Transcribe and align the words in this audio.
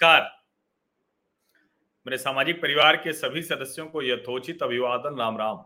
नमस्कार। 0.00 0.20
मेरे 2.06 2.16
सामाजिक 2.18 2.60
परिवार 2.62 2.96
के 2.96 3.12
सभी 3.12 3.40
सदस्यों 3.42 3.86
को 3.86 4.02
यथोचित 4.02 4.62
अभिवादन, 4.62 5.16
राम 5.18 5.36
राम। 5.36 5.62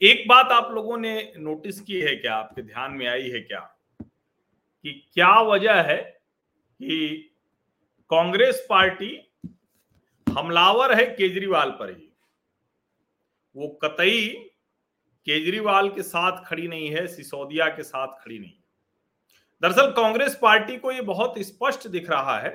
एक 0.00 0.26
बात 0.28 0.52
आप 0.52 0.70
लोगों 0.72 0.98
ने 0.98 1.32
नोटिस 1.36 1.80
की 1.80 2.00
है 2.00 2.14
क्या, 2.16 2.34
आपके 2.34 2.62
ध्यान 2.62 2.92
में 2.92 3.06
आई 3.06 3.28
है 3.30 3.40
क्या, 3.40 3.60
कि 4.00 4.92
क्या 5.14 5.40
वजह 5.40 5.80
है 5.82 5.96
कि 5.96 7.16
कांग्रेस 8.10 8.64
पार्टी 8.70 9.10
हमलावर 10.26 10.94
है 10.94 11.06
केजरीवाल 11.06 11.70
पर 11.70 11.90
ही? 11.90 12.08
वो 13.56 13.68
कतई 13.82 14.28
केजरीवाल 15.26 15.88
के 15.88 16.02
साथ 16.02 16.44
खड़ी 16.44 16.68
नहीं 16.68 16.90
है, 16.90 17.06
सिसोदिया 17.06 17.68
के 17.68 17.82
साथ 17.82 18.20
खड़ी 18.20 18.38
नहीं 18.38 18.54
दरअसल 19.62 19.90
कांग्रेस 19.92 20.38
पार्टी 20.42 20.76
को 20.76 20.92
ये 20.92 21.00
बहुत 21.02 21.38
स्पष्ट 21.40 21.88
दिख 21.88 22.10
रहा 22.10 22.38
है 22.38 22.52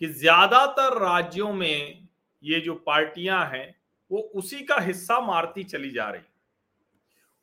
कि 0.00 0.06
ज़्यादातर 0.06 0.98
राज्यों 1.00 1.52
में 1.52 2.08
ये 2.44 2.60
जो 2.60 2.74
पार्टियाँ 2.86 3.44
हैं, 3.46 3.74
वो 4.10 4.18
उसी 4.34 4.64
का 4.64 4.80
हिस्सा 4.80 5.20
मारती 5.20 5.64
चली 5.64 5.90
जा 5.90 6.08
रही। 6.08 6.22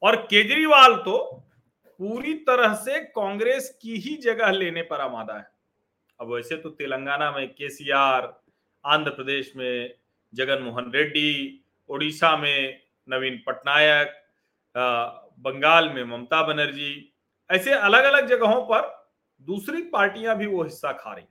और 0.03 0.15
केजरीवाल 0.23 0.95
तो 0.97 1.17
पूरी 1.99 2.33
तरह 2.47 2.73
से 2.75 2.99
कांग्रेस 2.99 3.69
की 3.81 3.95
ही 3.97 4.15
जगह 4.17 4.51
लेने 4.51 4.81
पर 4.83 5.01
आमादा 5.01 5.37
है। 5.37 5.47
अब 6.19 6.33
वैसे 6.33 6.55
तो 6.57 6.69
तेलंगाना 6.71 7.31
में 7.31 7.47
केसीआर, 7.49 8.33
आंध्र 8.85 9.11
प्रदेश 9.11 9.51
में 9.55 9.93
जगन 10.33 10.61
मोहन 10.63 10.91
रेड्डी, 10.91 11.59
ओडिशा 11.89 12.35
में 12.37 12.79
नवीन 13.07 13.41
पटनायक 13.47 14.19
बंगाल 14.75 15.89
में 15.89 16.03
ममता 16.05 16.41
बनर्जी, 16.43 17.13
ऐसे 17.49 17.71
अलग 17.71 18.03
अलग 18.03 18.27
जगहों 18.29 18.61
पर 18.65 18.91
दूसरी 19.47 19.81
पार्टियाँ 19.89 20.37
भी 20.37 20.45
वो 20.45 20.63
हिस्सा 20.63 20.91
खा 20.93 21.13
रही 21.13 21.23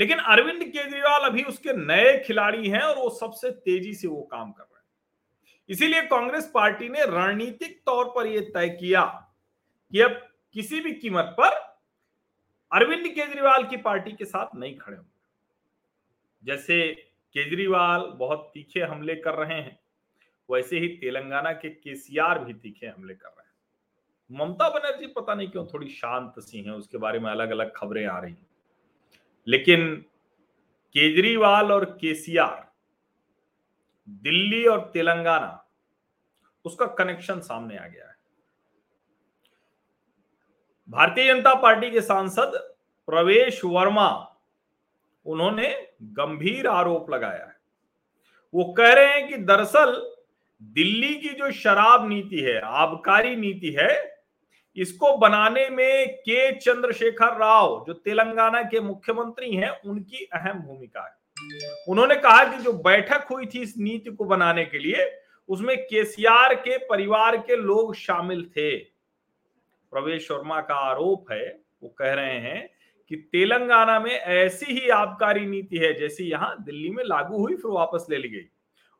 लेकिन 0.00 0.18
अरविंद 0.18 0.64
केजरीवाल 0.64 1.20
अभी 1.20 1.42
उसके 1.42 1.72
नए 1.72 2.18
खिलाड़ी 2.18 2.68
हैं 2.68 2.82
और 2.82 2.98
वो 2.98 3.10
सबसे 3.10 3.50
तेज़ी 3.50 3.94
से 3.94 4.08
वो 4.08 4.22
काम 4.22 4.52
कर 4.52 4.62
रहे 4.62 4.78
हैं। 4.78 4.86
इसीलिए 5.68 6.02
कांग्रेस 6.02 6.50
पार्टी 6.54 6.88
ने 6.88 7.04
रणनीतिक 7.04 7.82
तौर 7.86 8.04
पर 8.04 8.26
यह 8.26 8.50
तय 8.54 8.68
किया 8.68 9.04
कि 9.92 10.00
अब 10.00 10.28
किसी 10.52 10.80
भी 10.80 10.92
कीमत 10.92 11.24
पर 11.24 11.58
अरविंद 12.72 13.08
केजरीवाल 13.08 13.64
की 13.64 13.76
पार्टी 13.76 14.12
के 14.12 14.24
साथ 14.24 14.46
नहीं 14.54 14.78
खड़े 14.78 14.96
होंगे। 14.96 15.10
जैसे 16.44 16.92
केजरीवाल 17.34 18.00
बहुत 18.00 18.50
तीखे 18.54 18.80
हमले 18.80 19.14
कर 19.14 19.34
रहे 19.34 19.60
हैं, 19.60 19.80
वैसे 20.50 20.78
ही 20.78 20.88
तेलंगाना 20.88 21.52
के 21.52 21.70
केसीआर 21.70 22.38
भी 22.38 22.54
तीखे 22.54 22.86
हमले 22.86 23.14
कर 23.14 23.28
रहे 23.28 23.42
हैं। 23.42 23.50
ममता 24.38 24.68
बनर्जी 24.68 25.06
पता 25.06 25.34
नहीं 25.34 25.48
क्यों 25.48 25.66
थोड़ी 25.66 25.88
शांत 25.88 26.34
सी 26.38 26.62
हैं, 26.62 26.72
उसके 26.72 26.98
बारे 26.98 27.18
में 27.18 27.30
अलग 27.30 27.50
अलग 27.50 27.72
खबरें 27.76 28.06
आ 28.06 28.18
रही 28.18 28.34
हैं। 28.34 28.49
लेकिन 29.46 29.94
केजरीवाल 30.94 31.72
और 31.72 31.84
केसीआर, 32.00 32.70
दिल्ली 34.08 34.64
और 34.66 34.90
तेलंगाना, 34.94 35.66
उसका 36.64 36.86
कनेक्शन 36.86 37.40
सामने 37.40 37.76
आ 37.76 37.86
गया 37.86 38.08
है। 38.08 38.16
भारतीय 40.88 41.34
जनता 41.34 41.54
पार्टी 41.54 41.90
के 41.90 42.00
सांसद 42.00 42.74
प्रवेश 43.08 43.60
वर्मा, 43.64 44.36
उन्होंने 45.26 45.92
गंभीर 46.02 46.66
आरोप 46.66 47.10
लगाया 47.10 47.44
है। 47.46 47.56
वो 48.54 48.64
कह 48.72 48.92
रहे 48.92 49.06
हैं 49.06 49.28
कि 49.28 49.36
दरअसल 49.36 50.16
दिल्ली 50.62 51.14
की 51.14 51.28
जो 51.28 51.50
शराब 51.52 52.08
नीति 52.08 52.40
है, 52.40 52.60
आबकारी 52.60 53.36
नीति 53.36 53.76
है 53.78 54.19
इसको 54.76 55.16
बनाने 55.16 55.68
में 55.68 56.08
के 56.08 56.52
चंद्रशेखर 56.52 57.36
राव, 57.38 57.84
जो 57.86 57.92
तेलंगाना 57.92 58.62
के 58.62 58.80
मुख्यमंत्री 58.80 59.54
हैं, 59.56 59.70
उनकी 59.80 60.24
अहम 60.24 60.58
भूमिका 60.58 61.00
है। 61.00 61.18
उन्होंने 61.88 62.14
कहा 62.14 62.44
कि 62.44 62.62
जो 62.62 62.72
बैठक 62.72 63.26
हुई 63.30 63.46
थी 63.46 63.60
इस 63.60 63.74
नीति 63.78 64.10
को 64.10 64.24
बनाने 64.24 64.64
के 64.64 64.78
लिए, 64.78 65.20
उसमें 65.48 65.76
केसीआर 65.84 66.54
के 66.54 66.78
परिवार 66.78 67.36
के 67.36 67.56
लोग 67.56 67.94
शामिल 67.94 68.44
थे। 68.44 68.76
प्रवेश 69.92 70.22
शर्मा 70.22 70.60
का 70.60 70.74
आरोप 70.74 71.32
है, 71.32 71.60
वो 71.82 71.88
कह 71.88 72.12
रहे 72.12 72.38
हैं 72.38 72.70
कि 73.08 73.16
तेलंगाना 73.16 74.00
में 74.00 74.12
ऐसी 74.12 74.72
ही 74.72 74.88
आबकारी 74.88 75.46
नीति 75.46 75.76
है 75.76 75.94
जैसी 75.94 76.24
यहाँ 76.24 76.56
दिल्ली 76.62 76.90
में 76.90 77.04
लागू 77.04 77.38
हुई, 77.38 77.56
फिर 77.56 77.70
वापस 77.70 78.06
ले 78.10 78.16
ली 78.16 78.28
गई। 78.28 78.48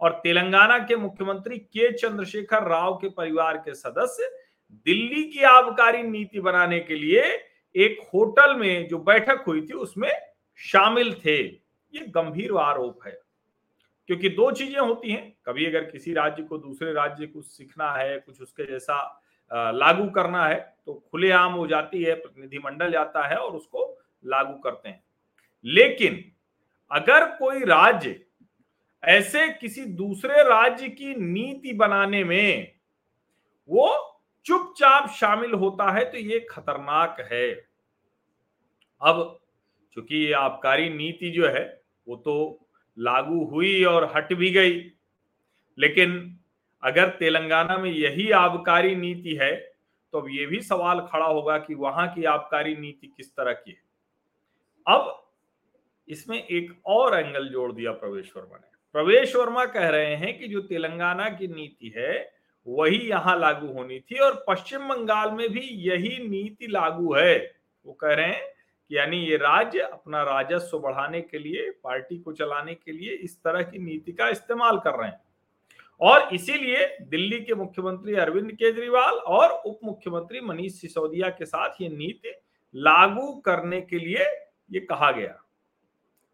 और 0.01 0.21
तेलंगाना 0.23 0.79
के 0.79 0.97
मुख्यमंत्री 0.97 1.59
के 1.59 1.93
चंद्रशेखर 1.93 2.63
राव 2.63 2.97
के 2.97 3.09
परिवार 3.09 3.57
के 3.57 3.75
सदस्य 3.75 4.31
दिल्ली 4.87 5.23
की 5.25 5.43
आबकारी 5.45 6.03
नीति 6.03 6.41
बनाने 6.41 6.79
के 6.81 6.95
लिए 6.95 7.23
एक 7.75 8.01
होटल 8.15 8.55
में 8.57 8.89
जो 8.89 8.99
बैठक 9.01 9.45
हुई 9.47 9.61
थी, 9.61 9.73
उसमें 9.75 10.11
शामिल 10.61 11.13
थे। 11.17 11.39
ये 11.39 12.07
गंभीर 12.09 12.57
आरोप 12.59 13.07
है, 13.07 13.19
क्योंकि 14.09 14.29
दो 14.31 14.51
चीज़ें 14.53 14.79
होती 14.79 15.11
हैं। 15.11 15.33
कभी 15.47 15.67
अगर 15.67 15.85
किसी 15.85 16.13
राज्य 16.15 16.43
को 16.43 16.59
दूसरे 16.59 16.93
राज्य 16.93 17.27
को 17.27 17.43
सीखना 17.43 17.93
है, 17.93 18.19
कुछ 18.19 18.41
उसके 18.43 18.67
जैसा 18.67 18.97
लागू 19.51 20.09
करना 20.11 20.47
है 20.47 20.59
तो 20.87 20.95
खुलेआम 21.11 21.53
हो 21.53 21.67
जाती 21.67 22.03
है, 22.03 22.15
प्रतिनिधिमंडल 22.15 22.91
जाता 22.93 23.27
है 23.27 23.37
और 23.37 23.57
उसको 23.57 23.87
लागू 24.25 24.59
करते 24.61 24.89
हैं। 24.89 25.03
लेकिन 25.65 26.25
अगर 26.91 27.25
कोई 27.37 27.65
राज्य 27.65 28.21
ऐसे 29.03 29.49
किसी 29.51 29.85
दूसरे 29.85 30.43
राज्य 30.45 30.89
की 30.89 31.15
नीति 31.15 31.73
बनाने 31.73 32.23
में 32.25 32.73
वो 33.69 33.89
चुपचाप 34.47 35.09
शामिल 35.11 35.53
होता 35.53 35.91
है 35.91 36.05
तो 36.05 36.19
ये 36.19 36.41
खतरनाक 36.51 37.17
है। 37.33 37.51
अब 39.01 39.39
चूँकि 39.97 40.17
ये 40.17 40.33
आबकारी 40.33 40.89
नीति 40.89 41.31
जो 41.31 41.47
है, 41.49 41.83
वो 42.07 42.17
तो 42.17 42.67
लागू 42.97 43.45
हुई 43.45 43.83
और 43.85 44.11
हट 44.17 44.33
भी 44.33 44.51
गई, 44.51 44.81
लेकिन 45.79 46.39
अगर 46.83 47.09
तेलंगाना 47.11 47.77
में 47.79 47.91
यही 47.91 48.31
आबकारी 48.33 48.95
नीति 48.97 49.35
है 49.35 49.55
तो 50.13 50.21
अब 50.21 50.29
ये 50.31 50.47
भी 50.47 50.61
सवाल 50.63 51.01
खड़ा 51.03 51.27
होगा 51.27 51.57
कि 51.59 51.75
वहाँ 51.75 52.07
की 52.15 52.25
आबकारी 52.25 52.75
नीति 52.77 53.07
किस 53.07 53.31
तरह 53.31 53.53
की 53.53 53.71
है। 53.71 53.83
अब 54.87 55.17
इसमें 56.09 56.39
एक 56.39 56.73
और 56.87 57.19
एंगल 57.19 57.49
जोड़ 57.49 57.73
दिया 57.73 57.93
प्रवेश 57.93 58.33
वर्मा 58.37 58.57
ने। 58.57 58.69
प्रवेश 58.95 59.35
वर्मा 59.37 59.65
कह 59.67 59.89
रहे 59.89 60.15
हैं 60.17 60.39
कि 60.39 60.49
जो 60.49 60.61
तेलंगाना 60.63 61.29
की 61.31 61.49
नीति 61.49 61.93
है 61.97 62.40
वही 62.67 62.99
यहाँ 63.01 63.39
लागू 63.39 63.73
होनी 63.73 63.99
थी 64.01 64.19
और 64.19 64.45
पश्चिम 64.49 64.89
बंगाल 64.89 65.31
में 65.31 65.49
भी 65.49 65.61
यही 65.61 66.17
नीति 66.29 66.67
लागू 66.67 67.15
है। 67.15 67.37
वो 67.87 67.93
कह 67.93 68.13
रहे 68.15 68.27
हैं 68.27 68.49
कि 68.91 68.97
यानी 68.97 69.17
ये 69.19 69.37
राज्य 69.37 69.81
अपना 69.83 70.23
राजस्व 70.23 70.79
बढ़ाने 70.79 71.21
के 71.21 71.39
लिए, 71.39 71.71
पार्टी 71.85 72.19
को 72.19 72.33
चलाने 72.33 72.75
के 72.75 72.93
लिए 72.93 73.13
इस 73.15 73.37
तरह 73.39 73.63
की 73.63 73.79
नीति 73.79 74.13
का 74.13 74.29
इस्तेमाल 74.29 74.79
कर 74.79 74.99
रहे 74.99 75.09
हैं। 75.09 75.21
और 76.01 76.29
इसीलिए 76.35 76.87
दिल्ली 77.03 77.41
के 77.41 77.55
मुख्यमंत्री 77.55 78.15
अरविंद 78.17 78.53
केजरीवाल 78.53 79.15
और 79.15 79.51
उप 79.51 79.81
मुख्यमंत्री 79.85 80.41
मनीष 80.41 80.81
सिसोदिया 80.81 81.29
के 81.31 81.45
साथ 81.45 81.81
ये 81.81 81.89
नीति 81.89 82.35
लागू 82.75 83.33
करने 83.41 83.81
के 83.81 83.99
लिए 83.99 84.25
ये 84.73 84.81
कहा 84.81 85.11
गया। 85.13 85.35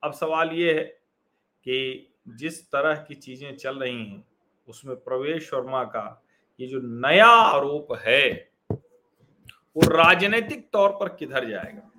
अब 0.03 0.13
सवाल 0.13 0.51
ये 0.53 0.75
है 0.75 0.85
कि 0.85 2.13
जिस 2.31 2.65
तरह 2.67 2.95
की 2.99 3.15
चीज़ें 3.15 3.57
चल 3.57 3.79
रही 3.79 4.05
हैं 4.05 4.25
उसमें 4.69 4.97
प्रवेश 4.97 5.55
वर्मा 5.55 5.85
का 5.85 6.23
ये 6.61 6.67
जो 6.67 6.81
नया 6.83 7.27
आरोप 7.27 7.89
है, 8.07 8.51
वो 8.71 9.89
राजनीतिक 9.89 10.69
तौर 10.73 10.91
पर 10.91 11.09
किधर 11.09 11.49
जाएगा? 11.49 11.91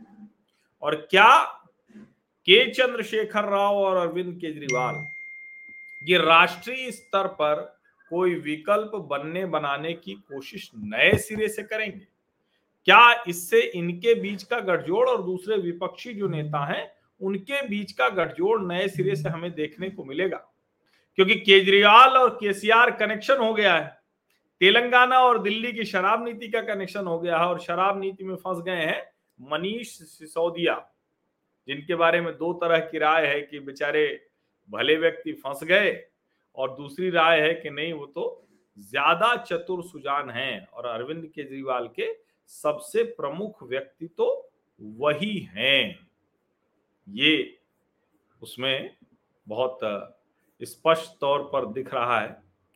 और 0.81 0.95
क्या 0.95 1.43
के 2.47 2.71
चंद्रशेखर 2.71 3.43
राव 3.43 3.75
और 3.75 3.97
अरविंद 3.97 4.41
केजरीवाल 4.41 5.05
ये 6.09 6.17
राष्ट्रीय 6.17 6.91
स्तर 6.91 7.27
पर 7.27 7.79
कोई 8.09 8.35
विकल्प 8.35 8.91
बनने, 8.95 9.45
बनाने 9.45 9.93
की 9.93 10.13
कोशिश 10.13 10.71
नए 10.77 11.17
सिरे 11.17 11.47
से 11.47 11.63
करेंगे? 11.63 12.07
क्या 12.85 13.23
इससे 13.27 13.61
इनके 13.61 14.13
बीच 14.15 14.43
का 14.43 14.59
गठजोड़ 14.59 15.09
और 15.09 15.23
दूसरे 15.23 15.57
विपक्षी 15.57 16.13
जो 16.13 16.27
नेता 16.27 16.65
हैं, 16.65 16.91
उनके 17.21 17.67
बीच 17.67 17.91
का 17.91 18.09
गठजोड़ 18.09 18.61
नए 18.61 18.87
सिरे 18.87 19.15
से 19.15 19.29
हमें 19.29 19.51
देखने 19.51 19.89
को 19.89 20.03
मिलेगा? 20.03 20.49
क्योंकि 21.17 21.35
केजरीवाल 21.35 22.17
और 22.17 22.29
केसीआर 22.31 22.91
कनेक्शन 22.91 23.37
हो 23.37 23.53
गया 23.53 23.73
है। 23.75 23.85
तेलंगाना 24.61 25.19
और 25.19 25.41
दिल्ली 25.41 25.71
की 25.73 25.85
शराब 25.85 26.23
नीति 26.25 26.47
का 26.47 26.61
कनेक्शन 26.63 27.07
हो 27.07 27.19
गया 27.19 27.37
है 27.37 27.45
और 27.45 27.59
शराब 27.59 27.99
नीति 28.01 28.23
में 28.23 28.35
फंस 28.35 28.61
गए 28.65 28.85
हैं 28.85 29.01
मनीष 29.39 29.89
सिसोदिया, 29.89 30.75
जिनके 31.67 31.95
बारे 31.95 32.21
में 32.21 32.33
दो 32.33 32.51
तरह 32.53 32.79
की 32.81 32.97
राय 32.97 33.25
है 33.25 33.41
कि 33.41 33.59
बेचारे 33.59 34.05
भले 34.69 34.95
व्यक्ति 34.95 35.33
फंस 35.35 35.63
गए 35.63 35.91
और 36.57 36.75
दूसरी 36.75 37.09
राय 37.09 37.41
है 37.41 37.53
कि 37.53 37.69
नहीं, 37.69 37.93
वो 37.93 38.05
तो 38.05 38.47
ज़्यादा 38.77 39.35
चतुर 39.43 39.83
सुजान 39.83 40.29
हैं 40.29 40.67
और 40.67 40.85
अरविंद 40.85 41.25
केजरीवाल 41.25 41.87
के 41.95 42.13
सबसे 42.51 43.03
प्रमुख 43.13 43.63
व्यक्ति 43.63 44.07
तो 44.07 44.49
वही 44.81 45.37
हैं। 45.51 45.99
ये 47.07 47.57
उसमें 48.41 48.95
बहुत 49.47 49.79
स्पष्ट 50.61 51.19
तौर 51.21 51.43
पर 51.53 51.65
दिख 51.73 51.93
रहा 51.93 52.19
है 52.19 52.27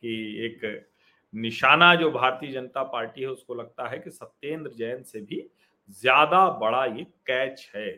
कि 0.02 0.44
एक 0.46 0.88
निशाना 1.34 1.94
जो 1.94 2.10
भारतीय 2.10 2.52
जनता 2.52 2.82
पार्टी 2.84 3.20
है, 3.20 3.26
उसको 3.26 3.54
लगता 3.54 3.88
है 3.88 3.98
कि 3.98 4.10
सत्येंद्र 4.10 4.70
जैन 4.70 5.02
से 5.02 5.20
भी 5.20 5.46
ज़्यादा 5.90 6.48
बड़ा 6.58 6.84
ये 6.86 7.04
कैच 7.26 7.70
है। 7.74 7.90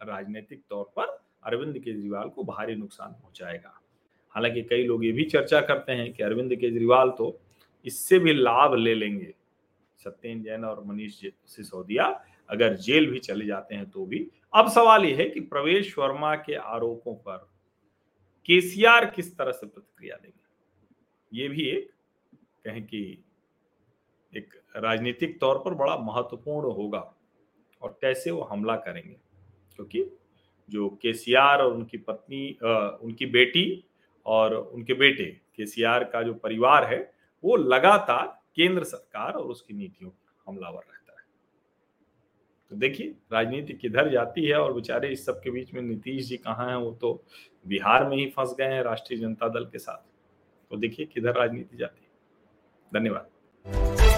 राजनीतिक 0.00 0.62
तौर 0.70 0.84
पर 0.96 1.18
अरविंद 1.44 1.78
केजरीवाल 1.78 2.28
को 2.28 2.44
भारी 2.44 2.74
नुकसान 2.74 3.12
पहुंचाएगा। 3.12 3.78
हालाँकि 4.34 4.62
कई 4.62 4.84
लोग 4.84 5.04
ये 5.04 5.12
भी 5.12 5.24
चर्चा 5.26 5.60
करते 5.60 5.92
हैं 5.92 6.12
कि 6.12 6.22
अरविंद 6.22 6.54
केजरीवाल 6.54 7.10
तो 7.10 7.38
इससे 7.86 8.18
भी 8.18 8.32
लाभ 8.32 8.74
ले 8.74 8.94
लेंगे। 8.94 9.32
सत्येन 10.00 10.42
जैन 10.42 10.64
और 10.64 10.82
मनीष 10.84 11.20
सिसोदिया 11.46 12.04
अगर 12.50 12.74
जेल 12.76 13.10
भी 13.10 13.18
चले 13.20 13.46
जाते 13.46 13.74
हैं 13.74 13.88
तो 13.90 14.06
भी। 14.06 14.26
अब 14.54 14.68
सवाल 14.70 15.04
यह 15.04 15.16
है 15.16 15.28
कि 15.30 15.40
प्रवेश 15.42 15.98
वर्मा 15.98 16.34
के 16.36 16.54
आरोपों 16.54 17.14
पर 17.16 17.46
केसीआर 18.46 19.04
किस 19.10 19.36
तरह 19.38 19.52
से 19.52 19.66
प्रतिक्रिया 19.66 20.16
देंगे? 20.16 20.40
ये 21.32 21.48
भी 21.48 21.62
एक 21.62 21.90
कहें 22.64 22.82
कि 22.86 23.24
एक 24.32 24.54
राजनीतिक 24.76 25.40
तौर 25.40 25.58
पर 25.58 25.74
बड़ा 25.74 25.96
महत्वपूर्ण 25.96 26.72
होगा 26.72 27.14
और 27.82 27.98
कैसे 28.00 28.30
वो 28.30 28.42
हमला 28.42 28.76
करेंगे? 28.76 29.16
क्योंकि 29.76 30.04
जो 30.70 30.88
केसीआर 31.02 31.62
और 31.62 31.72
उनकी 31.72 31.98
पत्नी 31.98 32.58
आ, 32.64 32.88
उनकी 32.88 33.26
बेटी 33.26 33.84
और 34.26 34.54
उनके 34.54 34.94
बेटे 34.94 35.24
केसीआर 35.56 36.04
का 36.04 36.22
जो 36.22 36.34
परिवार 36.34 36.84
है 36.84 37.14
वो 37.44 37.56
लगातार 37.56 38.26
केंद्र 38.56 38.84
सरकार 38.84 39.32
और 39.32 39.44
उसकी 39.44 39.74
नीतियों 39.74 40.10
पर 40.10 40.50
हमलावर 40.50 40.80
रहता 40.80 40.94
है 40.94 41.01
तो 42.72 42.78
देखिए, 42.78 43.14
राजनीति 43.32 43.72
किधर 43.72 44.10
जाती 44.10 44.44
है 44.44 44.56
और 44.56 44.72
बेचारे 44.72 45.08
इस 45.08 45.26
सब 45.26 45.42
के 45.42 45.50
बीच 45.50 45.74
में 45.74 45.82
नीतीश 45.82 46.26
जी 46.26 46.36
कहाँ 46.36 46.68
हैं, 46.68 46.76
वो 46.76 46.90
तो 46.90 47.24
बिहार 47.66 48.08
में 48.08 48.16
ही 48.16 48.26
फंस 48.26 48.54
गए 48.58 48.64
हैं 48.64 48.82
राष्ट्रीय 48.82 49.20
जनता 49.20 49.48
दल 49.48 49.64
के 49.64 49.78
साथ। 49.78 50.08
तो 50.70 50.76
देखिए 50.76 51.06
किधर 51.06 51.34
राजनीति 51.34 51.76
जाती 51.76 52.02
है। 52.04 52.10
धन्यवाद। 52.94 54.11